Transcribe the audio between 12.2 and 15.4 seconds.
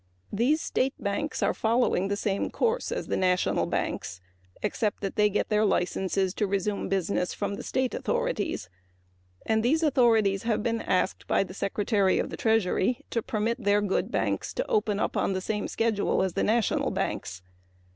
the Treasury to permit their good banks to open up on the